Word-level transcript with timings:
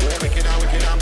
We're 0.00 0.18
wicked 0.20 0.46
and 0.46 0.62
wicked 0.62 0.82
and 0.84 1.00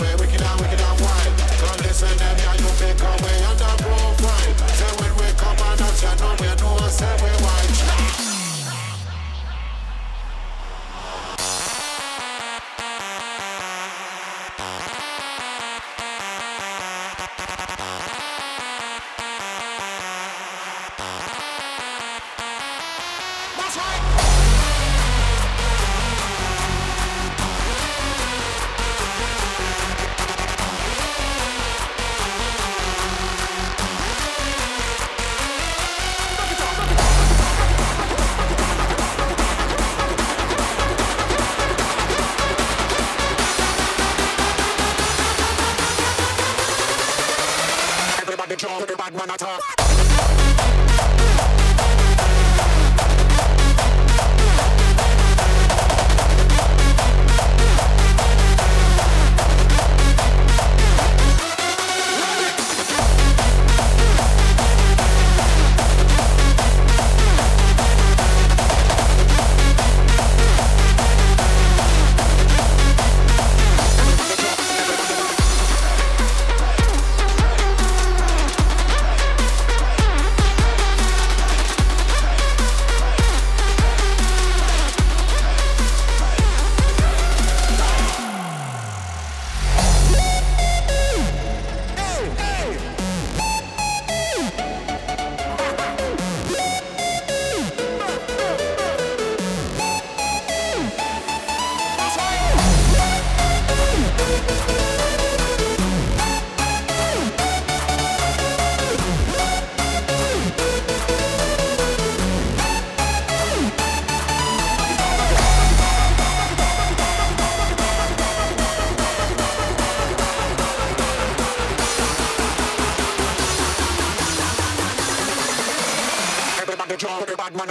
we're 0.00 0.16
wicked 0.18 0.42
and 0.42 0.60
wicked 0.60 0.80
and. 0.80 1.32
Come 1.56 1.80
listen 1.80 2.12
to 2.12 2.28
me 2.36 2.44
you 2.60 2.70
pick 2.76 3.02
up 3.02 3.22
under 3.48 3.72
profile. 3.80 4.52
When 5.00 5.12
we 5.16 5.32
come 5.40 5.56
and 5.56 5.80
no 5.80 5.88
we 6.40 6.48
say 6.90 7.16
we 7.22 7.30
wild. 7.42 8.39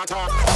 time. 0.10 0.49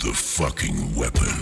the 0.00 0.12
fucking 0.12 0.94
weapon. 0.94 1.32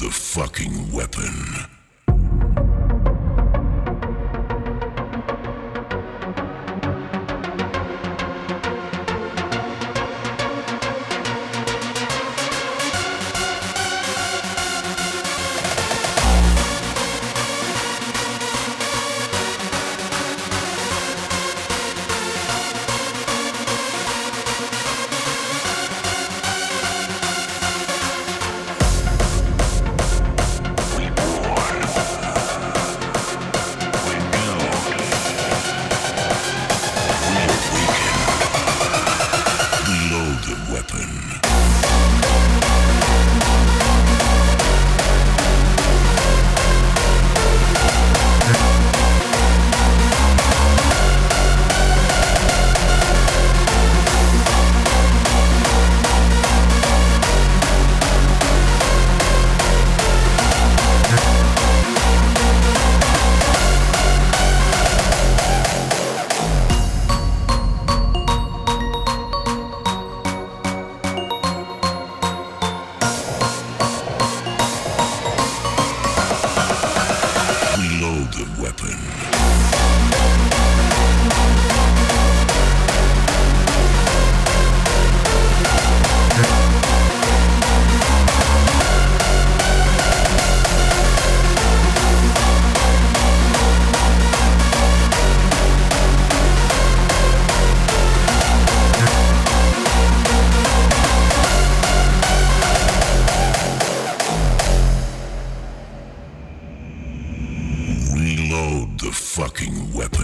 the 0.00 0.10
fucking 0.10 0.90
weapon. 0.92 1.79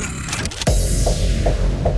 Thank 0.06 1.86
you. 1.86 1.95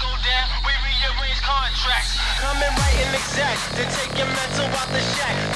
go 0.00 0.10
down, 0.24 0.46
we 0.64 0.72
rearrange 0.84 1.40
contracts. 1.40 2.18
Coming 2.40 2.62
right 2.62 2.96
and 3.06 3.14
exact, 3.14 3.60
to 3.76 3.84
take 3.96 4.12
your 4.18 4.28
mental 4.28 4.66
out 4.76 4.88
the 4.92 5.00
shack. 5.00 5.55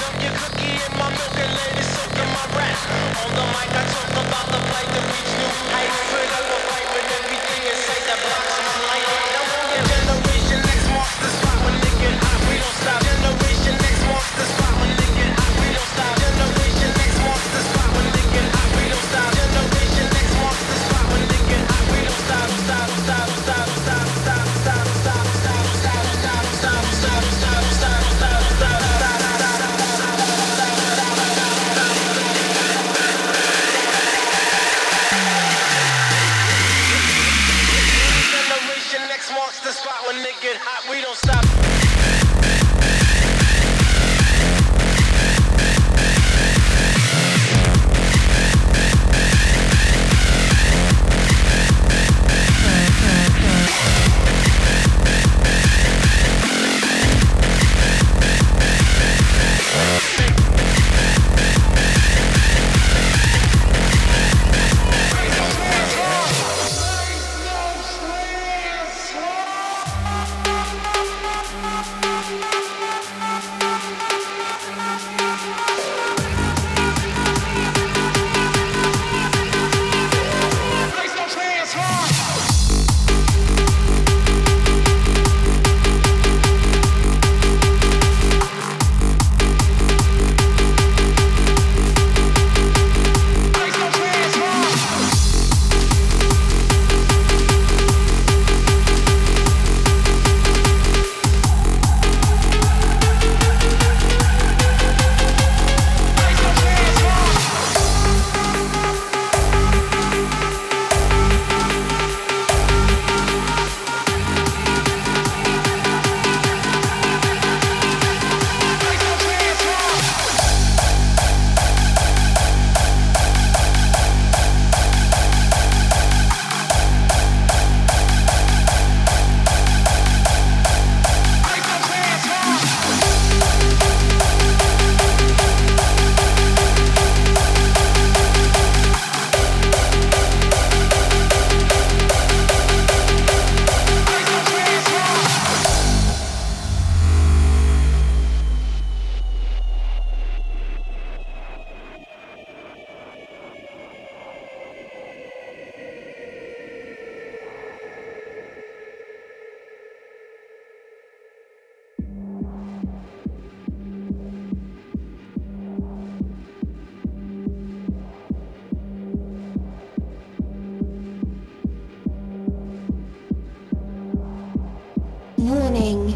Warning. 175.71 176.13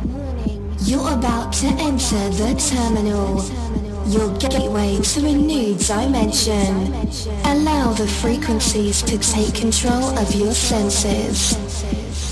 You're 0.79 1.13
about 1.13 1.53
to 1.53 1.67
enter 1.67 2.29
the 2.29 2.55
terminal. 2.59 3.41
Your 4.07 4.38
gateway 4.38 5.00
to 5.00 5.19
a 5.25 5.33
new 5.33 5.75
dimension. 5.75 6.93
Allow 7.45 7.93
the 7.93 8.05
frequencies 8.05 9.01
to 9.03 9.17
take 9.17 9.55
control 9.55 10.17
of 10.19 10.35
your 10.35 10.51
senses 10.51 11.55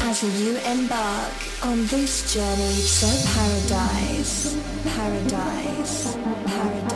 as 0.02 0.22
you 0.42 0.58
embark 0.70 1.34
on 1.64 1.86
this 1.88 2.34
journey 2.34 2.76
to 3.00 3.08
paradise. 3.32 4.58
Paradise. 4.84 6.16
Paradise. 6.46 6.93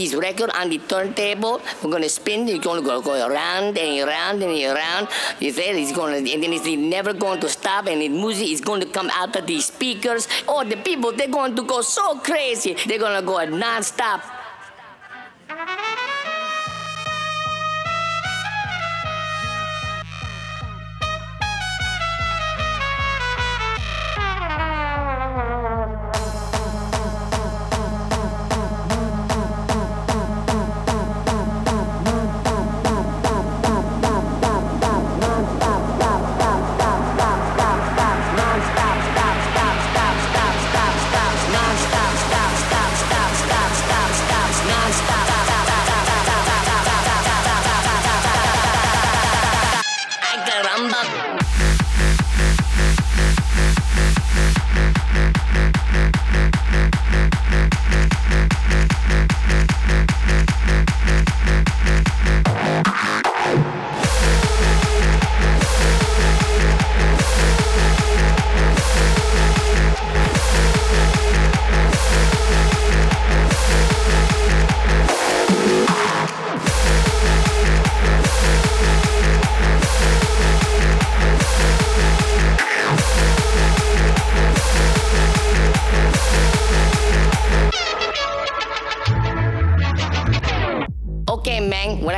This 0.00 0.14
record 0.14 0.50
on 0.50 0.70
the 0.70 0.78
turntable. 0.78 1.60
We're 1.82 1.90
to 2.02 2.08
spin. 2.08 2.48
It's 2.48 2.64
to 2.82 2.88
go, 2.88 3.02
go 3.02 3.28
around 3.28 3.76
and 3.76 4.08
around 4.08 4.42
and 4.42 4.76
around. 4.76 5.08
You 5.38 5.52
say 5.52 5.70
it's 5.80 5.92
to, 6.24 6.32
and 6.32 6.42
then 6.42 6.52
it's 6.52 6.66
never 6.66 7.12
going 7.12 7.40
to 7.40 7.48
stop. 7.48 7.86
And 7.86 8.00
the 8.00 8.08
music 8.08 8.48
is 8.48 8.60
going 8.60 8.80
to 8.80 8.86
come 8.86 9.10
out 9.12 9.36
of 9.36 9.46
the 9.46 9.60
speakers. 9.60 10.26
Oh, 10.48 10.64
the 10.64 10.76
people, 10.76 11.12
they're 11.12 11.28
going 11.28 11.54
to 11.56 11.62
go 11.62 11.82
so 11.82 12.18
crazy. 12.18 12.76
They're 12.86 12.98
to 13.20 13.26
go 13.26 13.44
non-stop. 13.44 14.39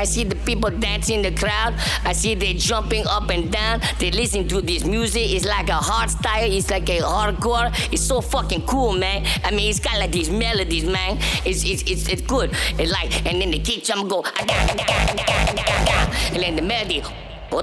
I 0.02 0.04
see 0.04 0.24
the 0.24 0.34
people 0.34 0.68
dancing 0.68 1.22
in 1.22 1.32
the 1.32 1.40
crowd, 1.40 1.74
I 2.04 2.12
see 2.12 2.34
they 2.34 2.54
jumping 2.54 3.06
up 3.06 3.30
and 3.30 3.52
down, 3.52 3.80
they 4.00 4.10
listen 4.10 4.48
to 4.48 4.60
this 4.60 4.84
music. 4.84 5.30
It's 5.30 5.44
like 5.44 5.68
a 5.68 5.74
hard 5.74 6.10
style, 6.10 6.50
it's 6.50 6.70
like 6.70 6.88
a 6.88 6.98
hardcore. 6.98 7.70
It's 7.92 8.02
so 8.02 8.20
fucking 8.20 8.66
cool, 8.66 8.94
man. 8.94 9.24
I 9.44 9.52
mean, 9.52 9.70
it's 9.70 9.78
got 9.78 10.00
like 10.00 10.10
these 10.10 10.28
melodies, 10.28 10.86
man. 10.86 11.18
It's 11.44 11.62
it's 11.64 11.82
it's, 11.88 12.08
it's 12.08 12.22
good. 12.22 12.50
It's 12.80 12.90
like, 12.90 13.14
and 13.26 13.40
then 13.40 13.52
the 13.52 13.60
kick 13.60 13.84
drum 13.84 14.08
go, 14.08 14.24
"Ah, 14.26 14.32
da, 14.44 14.66
da, 14.66 14.74
da, 14.74 14.86
da, 15.14 15.14
da, 15.14 15.54
da, 15.54 15.84
da," 15.86 16.12
and 16.34 16.42
then 16.42 16.56
the 16.56 16.62
melody, 16.62 17.00
"Oh, 17.52 17.62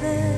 river 0.00 0.37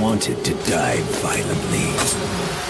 wanted 0.00 0.42
to 0.44 0.54
die 0.64 1.00
violently. 1.20 2.69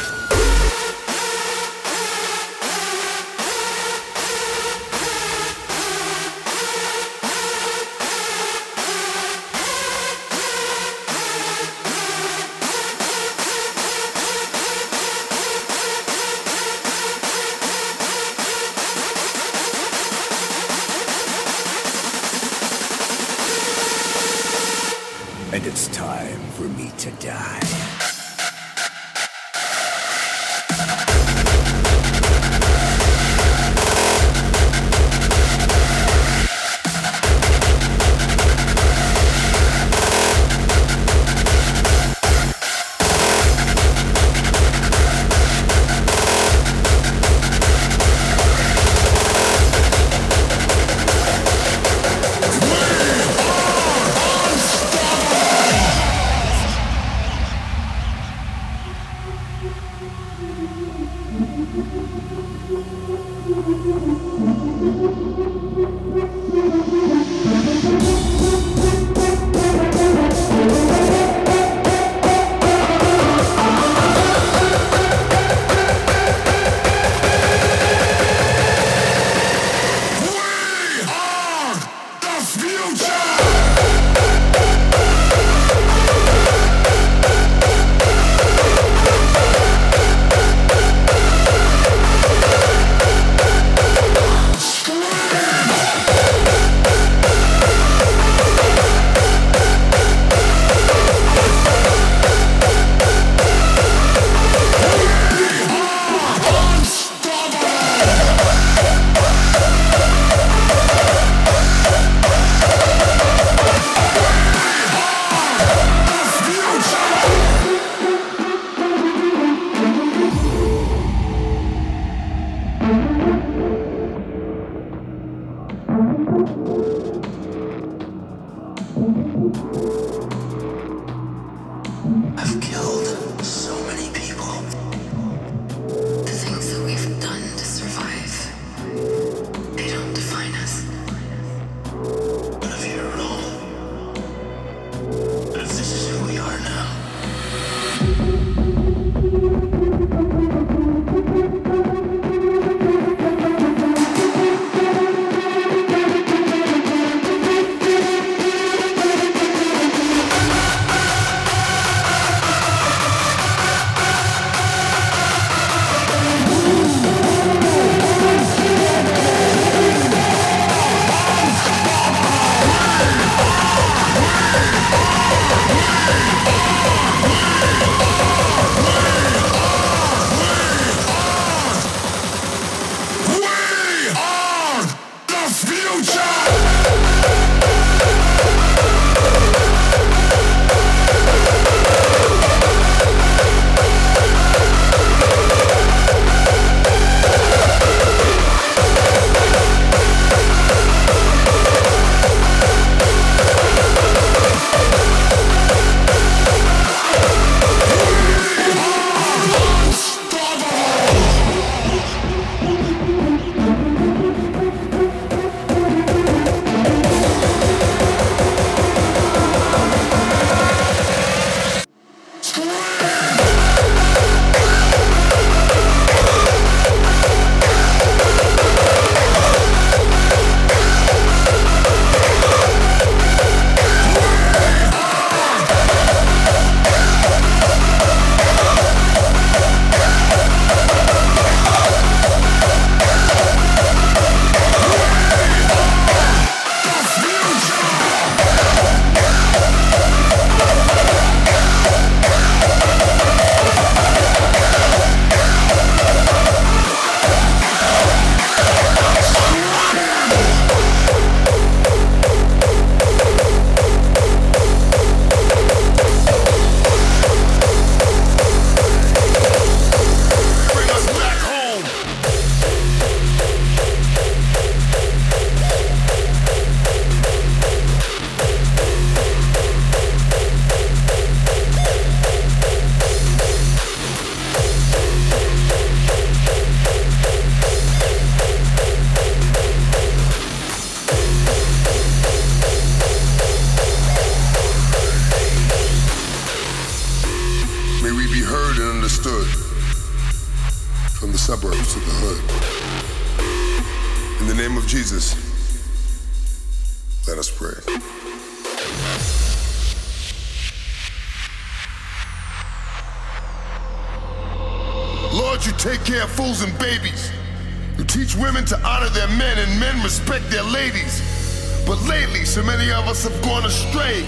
us 323.21 323.29
have 323.29 323.41
gone 323.43 323.65
astray, 323.65 324.25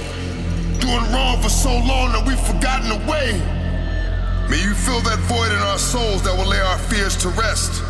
doing 0.77 1.01
wrong 1.09 1.41
for 1.41 1.49
so 1.49 1.71
long 1.71 2.13
that 2.13 2.23
we've 2.27 2.39
forgotten 2.45 2.89
the 2.89 3.01
way. 3.09 3.33
May 4.49 4.61
you 4.61 4.73
fill 4.75 5.01
that 5.01 5.17
void 5.25 5.49
in 5.49 5.57
our 5.65 5.79
souls 5.79 6.21
that 6.23 6.35
will 6.37 6.45
lay 6.45 6.59
our 6.59 6.77
fears 6.77 7.17
to 7.25 7.29
rest. 7.29 7.81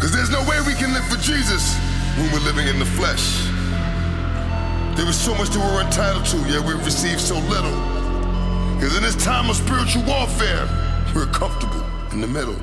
Cause 0.00 0.12
there's 0.12 0.30
no 0.30 0.40
way 0.48 0.56
we 0.64 0.72
can 0.72 0.94
live 0.94 1.04
for 1.12 1.20
Jesus 1.20 1.76
when 2.16 2.32
we're 2.32 2.46
living 2.46 2.68
in 2.68 2.78
the 2.78 2.88
flesh. 2.96 3.44
There 4.96 5.04
was 5.04 5.18
so 5.18 5.34
much 5.36 5.50
that 5.52 5.60
we 5.60 5.68
were 5.76 5.84
entitled 5.84 6.24
to, 6.32 6.38
yet 6.48 6.64
we 6.64 6.72
received 6.84 7.20
so 7.20 7.36
little. 7.52 7.76
Cause 8.80 8.96
in 8.96 9.02
this 9.02 9.16
time 9.20 9.50
of 9.50 9.56
spiritual 9.56 10.08
warfare, 10.08 10.64
we're 11.12 11.28
comfortable 11.36 11.84
in 12.12 12.22
the 12.22 12.30
middle. 12.30 12.56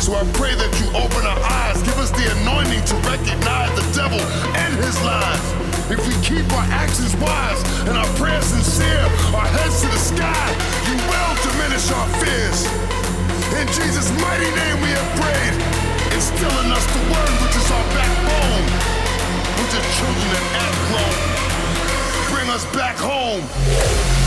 So 0.00 0.16
I 0.16 0.24
pray 0.32 0.54
that 0.56 0.72
you 0.80 0.88
open 0.96 1.28
our 1.28 1.42
eyes, 1.44 1.82
give 1.82 1.98
us 2.00 2.08
the 2.16 2.24
anointing 2.40 2.80
to 2.88 2.94
recognize 3.04 3.68
the 3.76 3.84
devil 3.92 4.20
and 4.56 4.72
his 4.80 4.96
lies. 5.04 5.61
If 5.92 6.08
we 6.08 6.14
keep 6.24 6.48
our 6.56 6.64
actions 6.72 7.14
wise 7.16 7.60
and 7.84 7.92
our 7.92 8.08
prayers 8.16 8.46
sincere, 8.46 9.04
our 9.36 9.44
heads 9.44 9.82
to 9.82 9.88
the 9.88 10.00
sky, 10.00 10.48
you 10.88 10.96
will 10.96 11.32
diminish 11.44 11.84
our 11.92 12.08
fears. 12.16 12.64
In 13.60 13.68
Jesus' 13.76 14.08
mighty 14.16 14.48
name 14.56 14.80
we 14.80 14.88
have 14.88 15.08
prayed, 15.20 15.54
instill 16.16 16.54
in 16.64 16.72
us 16.72 16.86
the 16.96 17.02
word 17.12 17.32
which 17.44 17.56
is 17.60 17.68
our 17.70 17.86
backbone. 17.92 18.64
Which 19.60 19.74
is 19.76 19.84
children 20.00 20.28
that 20.32 20.46
act. 20.64 20.72
Bring 22.32 22.48
us 22.48 22.64
back 22.72 22.96
home. 22.96 24.21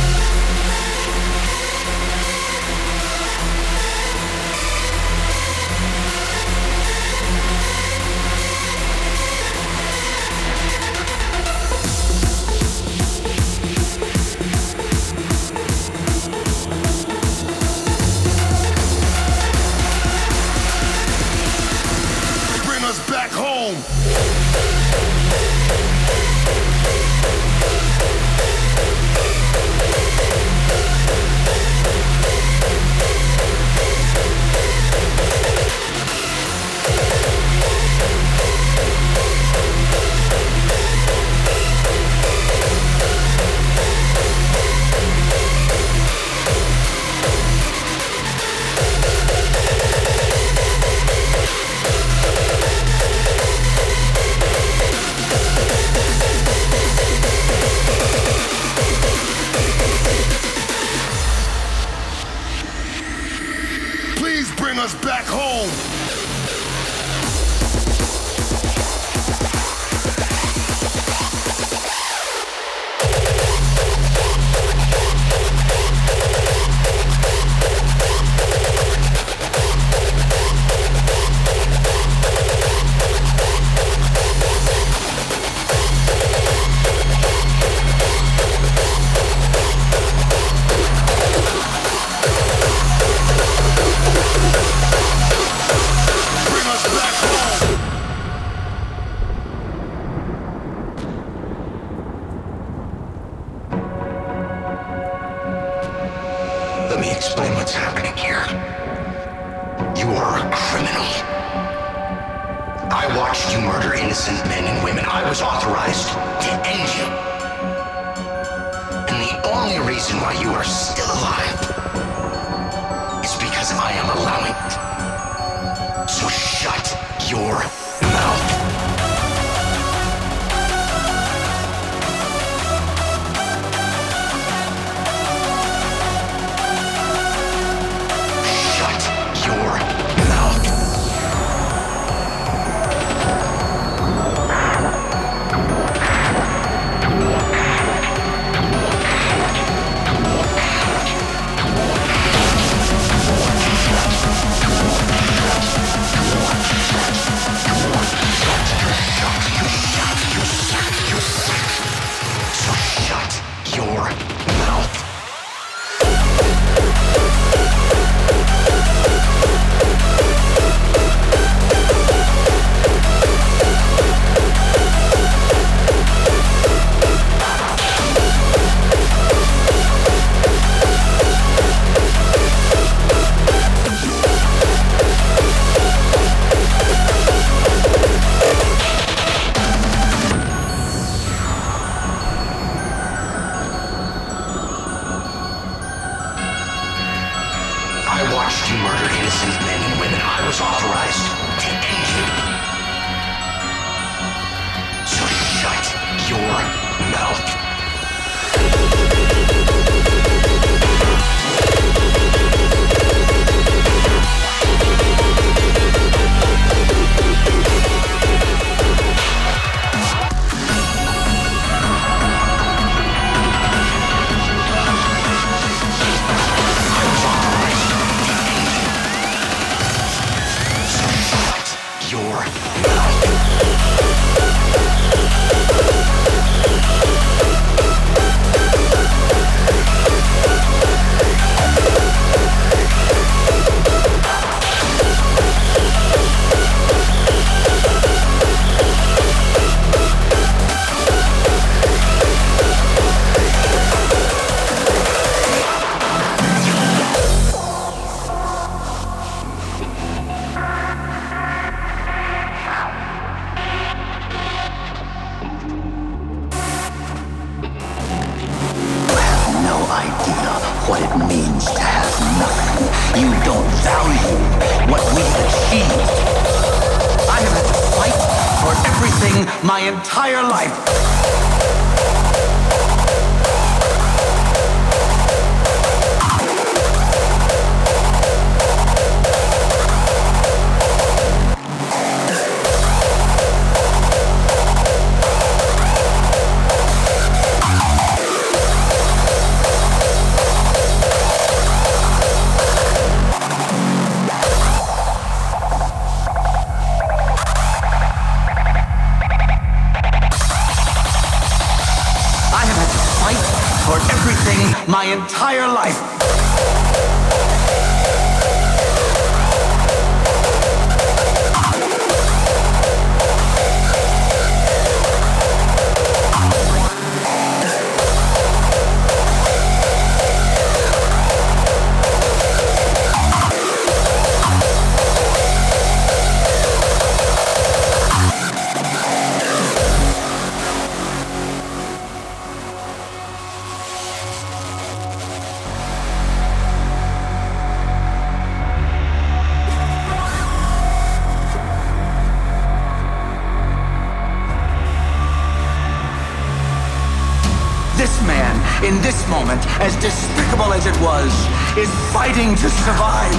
In 358.85 359.01
this 359.01 359.27
moment, 359.27 359.59
as 359.81 359.95
despicable 359.95 360.71
as 360.71 360.85
it 360.85 360.95
was, 361.01 361.33
is 361.75 361.89
fighting 362.13 362.53
to 362.53 362.69
survive. 362.69 363.33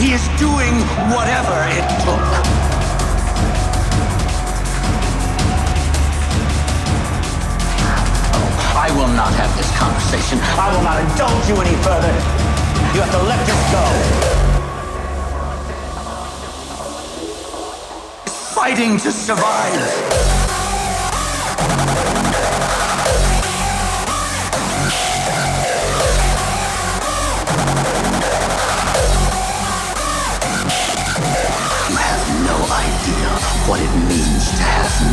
He 0.00 0.12
is 0.16 0.24
doing 0.40 0.72
whatever 1.12 1.56
it 1.68 1.84
took. 2.00 2.24
Oh, 8.32 8.48
I 8.74 8.88
will 8.96 9.12
not 9.12 9.34
have 9.34 9.52
this 9.58 9.70
conversation. 9.76 10.38
I 10.56 10.72
will 10.72 10.82
not 10.82 11.02
indulge 11.04 11.46
you 11.46 11.56
any 11.60 11.76
further. 11.84 12.14
You 12.94 13.02
have 13.04 13.12
to 13.12 13.22
let 13.28 13.40
this 13.44 13.60
go. 13.70 13.84
Fighting 18.54 18.96
to 18.96 19.12
survive. 19.12 20.47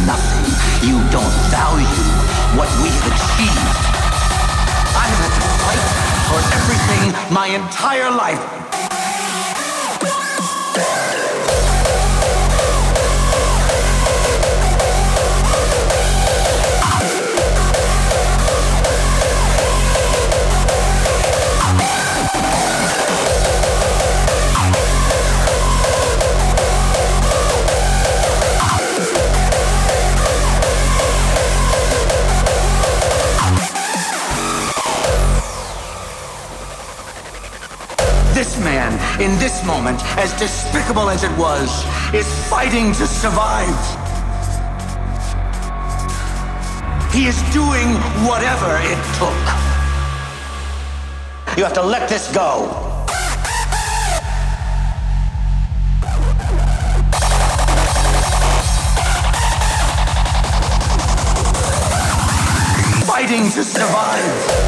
Nothing. 0.06 0.46
You 0.88 0.98
don't 1.12 1.36
value 1.52 1.86
what 2.58 2.70
we've 2.82 3.06
achieved. 3.12 3.76
I 4.96 5.06
have 5.12 5.20
had 5.22 5.34
to 5.36 5.44
fight 5.62 5.84
for 6.30 6.40
everything 6.58 7.34
my 7.34 7.48
entire 7.48 8.10
life. 8.10 8.55
In 39.20 39.32
this 39.40 39.66
moment, 39.66 40.02
as 40.18 40.38
despicable 40.38 41.10
as 41.10 41.24
it 41.24 41.32
was, 41.38 41.70
is 42.14 42.28
fighting 42.50 42.92
to 42.92 43.08
survive. 43.08 43.70
He 47.14 47.26
is 47.26 47.42
doing 47.54 47.94
whatever 48.28 48.78
it 48.82 49.00
took. 49.16 49.44
You 51.58 51.64
have 51.64 51.74
to 51.76 51.82
let 51.82 52.10
this 52.10 52.30
go. 52.34 52.68
Fighting 63.08 63.50
to 63.52 63.64
survive. 63.64 64.65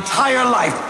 Entire 0.00 0.44
life. 0.44 0.89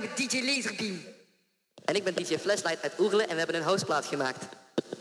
Met 0.00 0.10
geld 0.16 0.32
erop 0.32 0.40
en 0.40 0.42
een 0.42 0.44
DJ 0.44 0.56
Laserbeam. 0.56 1.04
En 1.84 1.94
ik 1.94 2.04
ben 2.04 2.14
DJ 2.14 2.38
Flashlight 2.38 2.82
uit 2.82 2.92
Oerle 2.98 3.22
en 3.22 3.32
we 3.32 3.38
hebben 3.38 3.56
een 3.56 3.62
houseplaat 3.62 4.06
gemaakt. 4.06 4.44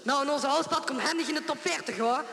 Nou, 0.03 0.25
en 0.25 0.31
onze 0.31 0.47
houseplaat 0.47 0.85
komt 0.85 1.01
handig 1.01 1.27
in 1.27 1.33
de 1.33 1.43
top 1.45 1.57
40 1.59 1.97
hoor. 1.97 2.23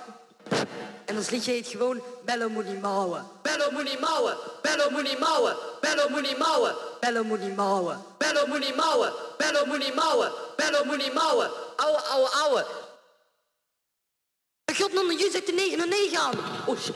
En 1.05 1.17
ons 1.17 1.31
liedje 1.31 1.53
heet 1.53 1.67
gewoon 1.67 2.03
Bello 2.25 2.49
Moenie 2.49 2.79
Mouwen. 2.79 3.27
Bello 3.43 3.71
Moenie 3.71 3.99
Mouwen, 3.99 4.37
Bello 4.63 4.91
Moenie 4.91 5.19
Mouwen, 5.19 5.57
Bello 5.81 6.09
Moenie 6.09 6.37
Mouwen, 6.37 6.75
Bello 7.01 7.25
Moenie 7.25 7.55
Mouwen, 7.55 7.99
Bello 8.19 8.47
Moenie 8.47 8.75
Mouwen, 8.75 9.13
Bello 9.39 9.65
Moenie 9.67 9.95
Mouwen, 9.95 10.33
Bello 10.57 10.85
Moenie 10.85 11.13
Mouwen. 11.13 11.51
Ouwe, 11.77 12.01
ouwe, 12.01 12.29
ouwe. 12.29 12.67
God, 14.77 14.93
non, 14.93 15.19
je 15.19 15.29
zegt 15.33 15.47
de 15.47 15.53
9 15.53 15.79
naar 15.79 15.89
9 15.89 16.19
aan. 16.19 16.35
Oh 16.67 16.79
shit. 16.79 16.95